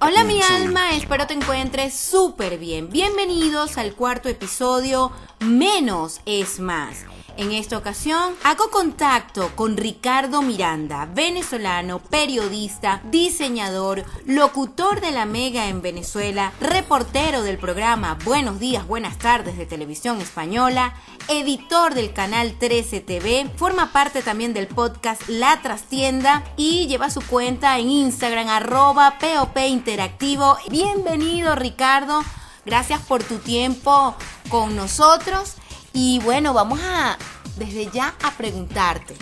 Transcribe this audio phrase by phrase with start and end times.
[0.00, 2.90] Hola mi alma, espero te encuentres súper bien.
[2.90, 7.04] Bienvenidos al cuarto episodio Menos es más.
[7.36, 15.68] En esta ocasión hago contacto con Ricardo Miranda, venezolano, periodista, diseñador, locutor de la Mega
[15.68, 20.94] en Venezuela, reportero del programa Buenos días, buenas tardes de televisión española,
[21.28, 27.20] editor del canal 13 TV, forma parte también del podcast La Trastienda y lleva su
[27.22, 30.56] cuenta en Instagram arroba POP Interactivo.
[30.68, 32.22] Bienvenido Ricardo,
[32.66, 34.14] gracias por tu tiempo
[34.50, 35.56] con nosotros.
[35.92, 37.18] Y bueno, vamos a
[37.56, 39.14] desde ya a preguntarte,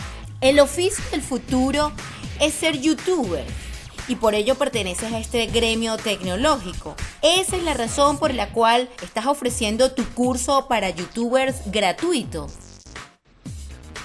[0.42, 1.92] ¿el oficio del futuro
[2.41, 3.44] es ser youtuber?
[4.06, 6.94] Y por ello perteneces a este gremio tecnológico.
[7.22, 12.48] Esa es la razón por la cual estás ofreciendo tu curso para youtubers gratuito.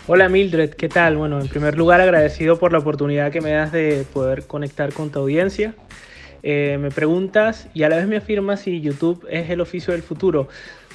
[0.08, 1.18] Hola Mildred, ¿qué tal?
[1.18, 5.10] Bueno, en primer lugar agradecido por la oportunidad que me das de poder conectar con
[5.12, 5.76] tu audiencia.
[6.46, 10.04] Eh, me preguntas y a la vez me afirmas si YouTube es el oficio del
[10.04, 10.50] futuro.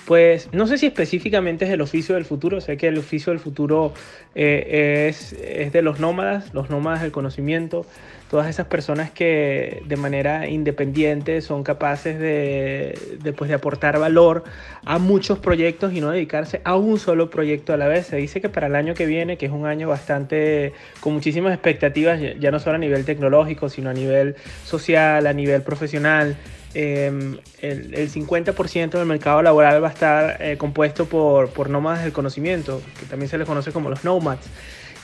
[0.08, 3.40] Pues no sé si específicamente es el oficio del futuro, sé que el oficio del
[3.40, 3.92] futuro
[4.34, 7.84] eh, es, es, de los nómadas, los nómadas del conocimiento,
[8.28, 14.44] todas esas personas que de manera independiente son capaces de, de, pues, de aportar valor
[14.84, 18.06] a muchos proyectos y no dedicarse a un solo proyecto a la vez.
[18.06, 21.52] Se dice que para el año que viene, que es un año bastante con muchísimas
[21.54, 26.36] expectativas, ya no solo a nivel tecnológico, sino a nivel social, a nivel profesional,
[26.74, 32.04] eh, el, el, 50% del mercado laboral va a estar eh, compuesto por, por nómadas
[32.04, 34.46] del conocimiento, que también se les conoce como los nomads.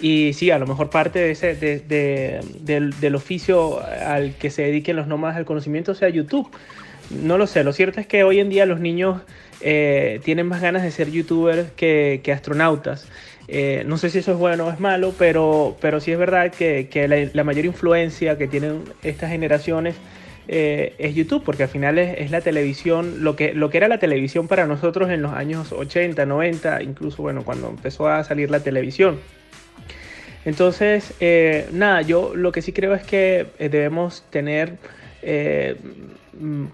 [0.00, 4.50] Y sí, a lo mejor parte de ese, de, de, del, del, oficio al que
[4.50, 6.50] se dediquen los nómadas del conocimiento sea YouTube.
[7.10, 9.22] No lo sé, lo cierto es que hoy en día los niños
[9.60, 13.08] eh, tienen más ganas de ser youtubers que, que astronautas.
[13.46, 16.50] Eh, no sé si eso es bueno o es malo, pero, pero sí es verdad
[16.50, 19.96] que, que la, la mayor influencia que tienen estas generaciones
[20.48, 23.88] eh, es YouTube, porque al final es, es, la televisión, lo que, lo que era
[23.88, 28.50] la televisión para nosotros en los años 80, 90, incluso bueno, cuando empezó a salir
[28.50, 29.18] la televisión.
[30.44, 34.76] Entonces, eh, nada, yo lo que sí creo es que eh, debemos tener,
[35.22, 35.76] eh,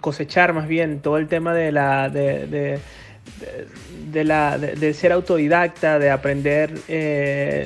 [0.00, 2.08] cosechar más bien todo el tema de la...
[2.08, 2.80] De,
[4.10, 6.72] de, la, de, ser autodidacta, de aprender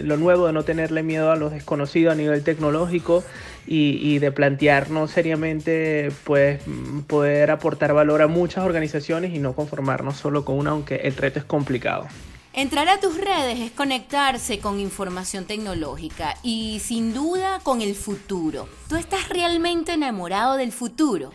[0.05, 3.25] lo nuevo, de no tenerle miedo a lo desconocido a nivel tecnológico
[3.67, 6.61] y, y, de plantearnos seriamente pues
[7.07, 11.39] poder aportar valor a muchas organizaciones y no conformarnos solo con una, aunque el reto
[11.39, 12.09] es complicado.
[12.57, 18.69] Entrar a tus redes es conectarse con información tecnológica y sin duda con el futuro.
[18.89, 21.33] ¿Tú estás realmente enamorado del futuro?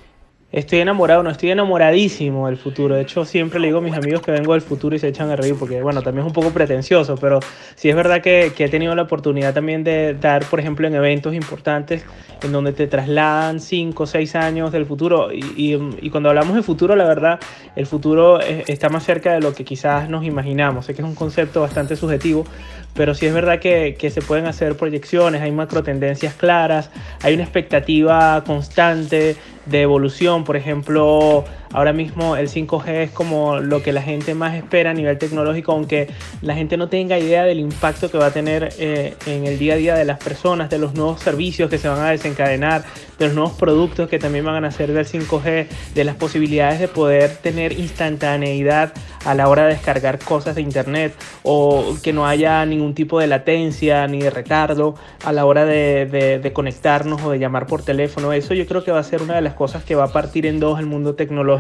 [0.52, 2.96] Estoy enamorado, no estoy enamoradísimo del futuro.
[2.96, 5.30] De hecho, siempre le digo a mis amigos que vengo del futuro y se echan
[5.30, 7.40] a reír porque, bueno, también es un poco pretencioso, pero
[7.76, 11.36] sí es verdad que, he tenido la oportunidad también de dar, por ejemplo, en eventos
[11.36, 12.04] importantes
[12.42, 15.32] en donde te trasladan 5 o 6 años del futuro.
[15.32, 15.78] Y,
[16.10, 17.40] cuando hablamos de futuro, la verdad,
[17.76, 20.86] el futuro está más cerca de lo que quizás nos imaginamos.
[20.86, 22.46] Sé que es un concepto bastante subjetivo,
[22.94, 26.90] pero sí es verdad que, que se pueden hacer proyecciones, hay macro tendencias claras,
[27.22, 29.36] hay una expectativa constante
[29.66, 30.44] de evolución.
[30.44, 34.94] Por ejemplo, ahora mismo el 5G es como lo que la gente más espera a
[34.94, 36.08] nivel tecnológico, aunque
[36.42, 39.74] la gente no tenga idea del impacto que va a tener eh, en el día
[39.74, 42.84] a día de las personas, de los nuevos servicios que se van a desencadenar,
[43.18, 46.88] de los nuevos productos que también van a nacer del 5G, de las posibilidades de
[46.88, 48.94] poder tener instantaneidad
[49.26, 51.14] a la hora de descargar cosas de internet
[51.44, 56.52] o que no haya ningún tipo de latencia ni de retardo a la hora de,
[56.54, 58.34] conectarnos o de llamar por teléfono.
[58.34, 60.46] Eso yo creo que va a ser una de las cosas que va a partir
[60.46, 61.59] en dos el mundo tecnológico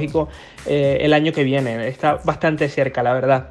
[0.65, 1.87] eh, el año que viene.
[1.87, 3.49] Está bastante cerca, la verdad.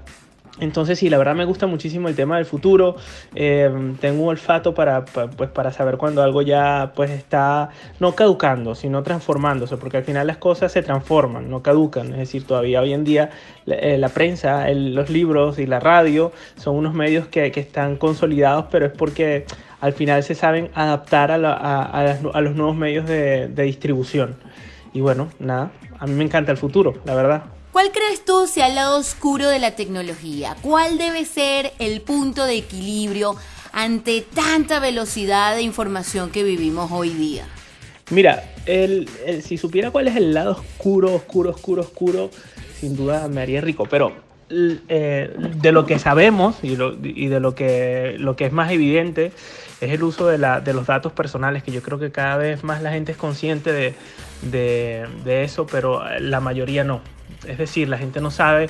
[0.61, 2.97] Entonces, sí, la verdad me gusta muchísimo el tema del futuro.
[3.35, 3.71] Eh,
[4.01, 7.71] tengo un olfato para, pues, para saber cuando algo ya pues, está
[8.01, 12.09] no caducando, sino transformándose, porque al final las cosas se transforman, no caducan.
[12.13, 13.31] Es decir, todavía hoy en día
[13.67, 18.87] la, eh, prensa, los libros y la radio son unos medios que, están consolidados, pero
[18.87, 19.45] es porque
[19.81, 24.37] al final se saben adaptar a, los nuevos medios de distribución.
[24.99, 27.45] Y bueno, nada, a mí me encanta el futuro, la verdad.
[27.71, 30.57] ¿Cuál crees tú sea el lado oscuro de la tecnología?
[30.61, 33.37] ¿Cuál debe ser el punto de equilibrio
[33.71, 37.47] ante tanta velocidad de información que vivimos hoy día?
[38.11, 42.31] Mira, el, el, si supiera cuál es el lado oscuro, oscuro, oscuro, oscuro,
[42.81, 44.15] sin duda me haría rico, pero
[44.51, 48.73] eh, de lo que sabemos y, lo, y de lo que, lo que es más
[48.73, 49.31] evidente
[49.81, 52.65] es el uso de, la, de, los datos personales, que yo creo que cada vez
[52.65, 53.95] más la gente es consciente de,
[54.43, 57.01] de, eso, pero la mayoría no.
[57.47, 58.69] Es decir, la gente no sabe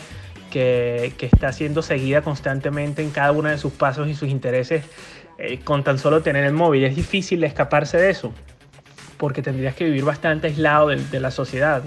[0.50, 4.84] que, que, está siendo seguida constantemente en cada uno de sus pasos y sus intereses
[5.38, 6.84] eh, con tan solo tener el móvil.
[6.84, 8.32] Es difícil escaparse de eso.
[9.16, 11.82] porque tendrías que vivir bastante aislado de, de la sociedad.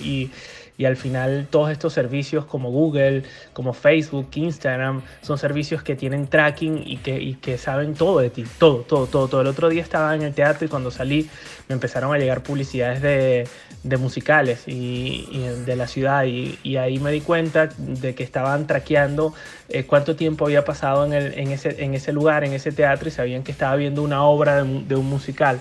[0.00, 0.30] Y,
[0.78, 6.28] y al final todos estos servicios como Google, como Facebook, Instagram, son servicios que tienen
[6.28, 9.40] tracking y que, y que saben todo de ti, todo, todo, todo, todo.
[9.40, 11.28] El otro día estaba en el teatro y cuando salí
[11.68, 13.48] me empezaron a llegar publicidades de,
[13.82, 18.22] de musicales y, y, de la ciudad y, y, ahí me di cuenta de que
[18.22, 19.34] estaban traqueando
[19.68, 23.08] eh, cuánto tiempo había pasado en, el, en, ese, en ese lugar, en ese teatro
[23.08, 25.60] y sabían que estaba viendo una obra de, de un musical.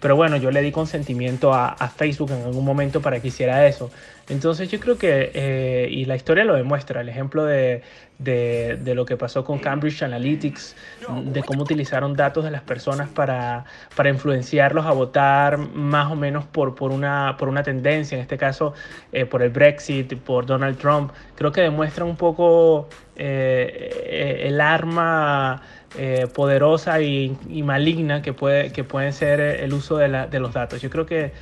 [0.00, 3.66] Pero bueno, yo le di consentimiento a, a, Facebook en algún momento para que hiciera
[3.66, 3.90] eso.
[4.30, 7.82] Entonces yo creo que, eh, y la historia lo demuestra, el ejemplo de,
[8.20, 10.76] de, lo que pasó con Cambridge Analytics,
[11.24, 13.64] de cómo utilizaron datos de las personas para,
[13.96, 18.38] para influenciarlos a votar más o menos por, por, una, por una tendencia, en este
[18.38, 18.74] caso
[19.12, 25.62] eh, por el Brexit, por Donald Trump, creo que demuestra un poco eh, el arma
[25.98, 30.38] eh, poderosa y, y, maligna que, puede, que pueden ser el uso de, la, de
[30.38, 30.80] los datos.
[30.80, 31.32] Yo creo que,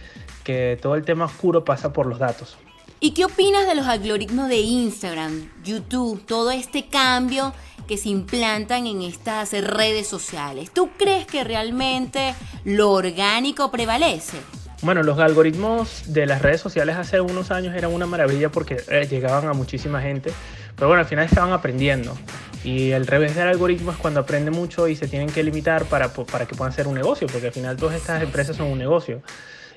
[0.43, 2.57] que todo el tema oscuro pasa por los datos.
[3.01, 7.55] ¿Y qué opinas de los algoritmos de Instagram, YouTube, todo este cambio
[7.87, 10.73] que se implantan en estas redes sociales?
[10.73, 12.35] ¿Tú crees que realmente
[12.65, 14.39] lo orgánico prevalece?
[14.83, 19.07] Bueno, los algoritmos de las redes sociales hace unos años eran una maravilla porque eh,
[19.09, 20.33] llegaban a muchísima gente,
[20.75, 22.19] pero bueno, al final estaban aprendiendo.
[22.65, 26.13] Y el revés del algoritmo es cuando aprende mucho y se tienen que limitar para,
[26.13, 29.23] para que puedan ser un negocio, porque al final todas estas empresas son un negocio.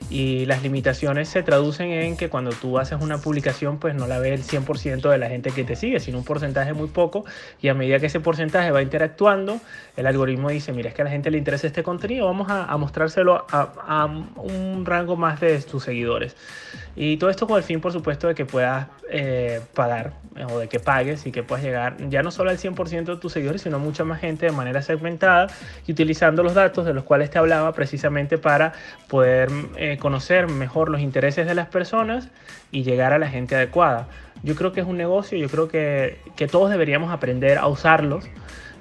[0.09, 4.19] Y las limitaciones se traducen en que cuando tú haces una publicación, pues no la
[4.19, 7.23] ve el 100% de la gente que te sigue, sino un porcentaje muy poco.
[7.61, 9.61] Y a medida que ese porcentaje va interactuando,
[9.95, 12.65] el algoritmo dice, mira, es que a la gente le interesa este contenido, vamos a,
[12.65, 16.35] a mostrárselo a, a, un rango más de tus seguidores.
[16.95, 20.13] Y todo esto con el fin, por supuesto, de que puedas eh, pagar
[20.49, 23.33] o de que pagues y que puedas llegar ya no solo al 100% de tus
[23.33, 25.47] seguidores, sino a mucha más gente de manera segmentada
[25.85, 28.73] y utilizando los datos de los cuales te hablaba precisamente para
[29.09, 32.29] poder eh, conocer mejor los intereses de las personas
[32.71, 34.07] y llegar a la gente adecuada.
[34.43, 38.25] Yo creo que es un negocio, yo creo que, que todos deberíamos aprender a usarlos.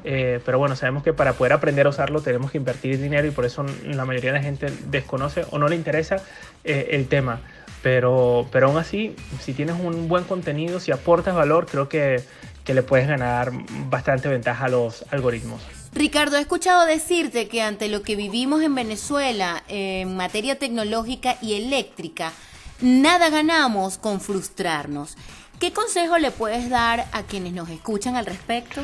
[0.02, 3.30] Eh, pero bueno, sabemos que para poder aprender a usarlo tenemos que invertir dinero y
[3.30, 6.16] por eso la mayoría de la gente desconoce o no le interesa
[6.64, 7.40] eh, el tema.
[7.82, 12.22] Pero, pero aún así, si tienes un buen contenido, si aportas valor, creo que,
[12.64, 13.52] que le puedes ganar
[13.88, 15.79] bastante ventaja a los algoritmos.
[15.92, 21.54] Ricardo, he escuchado decirte que ante lo que vivimos en Venezuela en materia tecnológica y
[21.54, 22.32] eléctrica,
[22.80, 25.16] nada ganamos con frustrarnos.
[25.58, 28.82] ¿Qué consejo le puedes dar a quienes nos escuchan al respecto?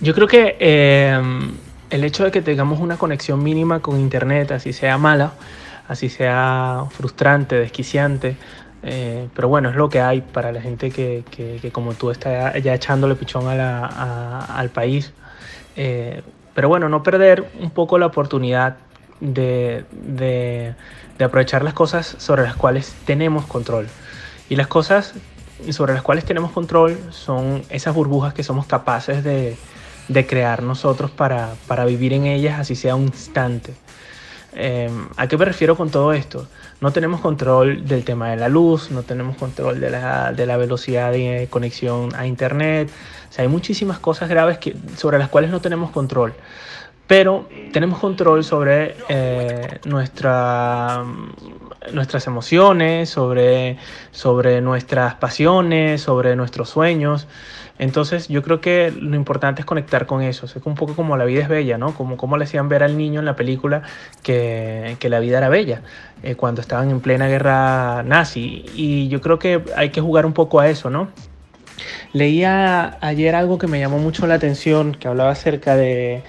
[0.00, 1.20] Yo creo que eh,
[1.90, 5.32] el hecho de que tengamos una conexión mínima con Internet, así sea mala,
[5.88, 8.36] así sea frustrante, desquiciante,
[8.82, 12.58] eh, pero bueno, es lo que hay para la gente que, que, como tú está
[12.58, 15.12] ya echándole pichón a la, al país.
[15.76, 16.22] Eh,
[16.54, 18.76] pero bueno, no perder un poco la oportunidad
[19.20, 20.74] de, de,
[21.24, 23.86] aprovechar las cosas sobre las cuales tenemos control.
[24.48, 25.14] Y las cosas
[25.70, 29.56] sobre las cuales tenemos control son esas burbujas que somos capaces de,
[30.08, 33.74] de crear nosotros para, para, vivir en ellas, así sea un instante.
[34.54, 36.46] Eh, ¿A qué me refiero con todo esto?
[36.80, 40.56] No tenemos control del tema de la luz, no tenemos control de la, de la
[40.56, 42.90] velocidad de conexión a Internet.
[43.30, 44.58] O sea, hay muchísimas cosas graves
[44.96, 46.34] sobre las cuales no tenemos control.
[47.12, 51.04] Pero tenemos control sobre eh, nuestra,
[51.92, 53.76] nuestras emociones, sobre,
[54.62, 57.28] nuestras pasiones, sobre nuestros sueños.
[57.78, 60.46] Entonces yo creo que lo importante es conectar con eso.
[60.46, 61.92] Es un poco como la vida es bella, ¿no?
[61.92, 63.82] Como, como le hacían ver al niño en la película
[64.22, 65.82] que, que la vida era bella
[66.22, 68.64] eh, cuando estaban en plena guerra nazi.
[68.74, 71.10] Y yo creo que hay que jugar un poco a eso, ¿no?
[72.14, 76.22] Leía ayer algo que me llamó mucho la atención, que hablaba acerca de,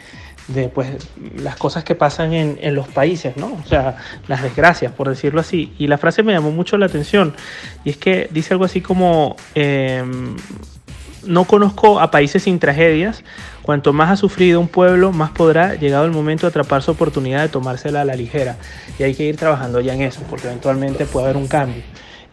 [0.48, 0.90] de pues,
[1.38, 3.58] las cosas que pasan en, en, los países, ¿no?
[3.64, 3.98] O sea,
[4.28, 5.74] las desgracias, por decirlo así.
[5.78, 7.34] Y la frase me llamó mucho la atención.
[7.84, 10.04] Y es que dice algo así como, eh,
[11.26, 13.24] no conozco a países sin tragedias.
[13.62, 17.50] Cuanto más ha sufrido un pueblo, más podrá, llegado el momento, atrapar su oportunidad de
[17.50, 18.58] tomársela a la ligera.
[19.00, 21.82] Y hay que ir trabajando ya en eso, porque eventualmente puede haber un cambio.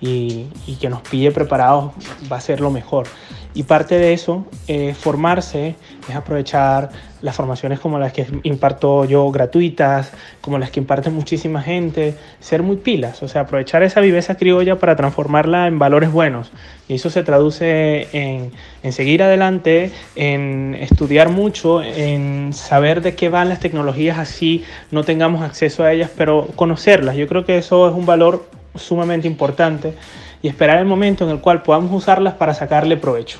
[0.00, 1.92] Y, y que nos pille preparados
[2.30, 3.06] va a ser lo mejor.
[3.54, 5.74] Y parte de eso es formarse,
[6.08, 6.90] es aprovechar
[7.20, 12.62] las formaciones como las que imparto yo gratuitas, como las que imparte muchísima gente, ser
[12.62, 16.50] muy pilas, o sea, aprovechar esa viveza criolla para transformarla en valores buenos.
[16.88, 18.52] Y eso se traduce en,
[18.82, 25.04] en seguir adelante, en estudiar mucho, en saber de qué van las tecnologías así no
[25.04, 27.16] tengamos acceso a ellas, pero conocerlas.
[27.16, 29.94] Yo creo que eso es un valor sumamente importante
[30.42, 33.38] y esperar el momento en el cual podamos usarlas para sacarle provecho.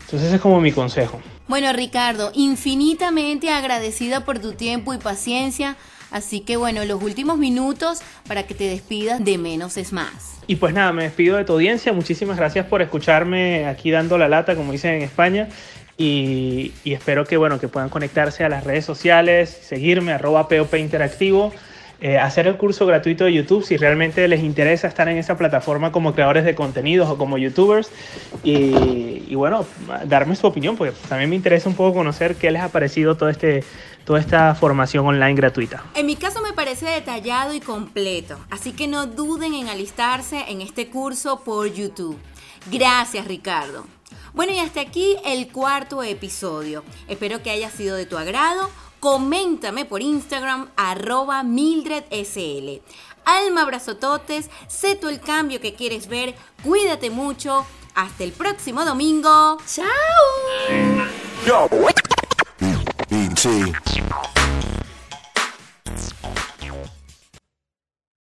[0.00, 1.20] Entonces ese es como mi consejo.
[1.48, 5.76] Bueno Ricardo, infinitamente agradecida por tu tiempo y paciencia
[6.10, 10.38] Así que bueno, los últimos minutos para que te despidas de menos es más.
[10.46, 11.92] Y pues nada, me despido de tu audiencia.
[11.92, 15.48] Muchísimas gracias por escucharme aquí dando la lata, como dicen en España.
[15.98, 21.52] Y, espero que, bueno, que puedan conectarse a las redes sociales, seguirme, arroba POP Interactivo.
[22.00, 25.90] Eh, hacer el curso gratuito de YouTube si realmente les interesa estar en esa plataforma
[25.90, 27.90] como creadores de contenidos o como youtubers
[28.44, 29.66] y, bueno,
[30.04, 33.28] darme su opinión porque también me interesa un poco conocer qué les ha parecido todo
[33.28, 33.64] este,
[34.04, 35.82] toda esta formación online gratuita.
[35.96, 40.60] En mi caso me parece detallado y completo, así que no duden en alistarse en
[40.60, 42.16] este curso por YouTube.
[42.70, 43.97] Gracias Ricardo.
[44.34, 46.84] Bueno y hasta aquí el cuarto episodio.
[47.08, 48.70] Espero que haya sido de tu agrado
[49.00, 52.82] coméntame por Instagram arroba MildredSL.
[53.24, 59.58] Alma abrazototes, sé tú el cambio que quieres ver, cuídate mucho, hasta el próximo domingo.
[59.66, 59.86] ¡Chao!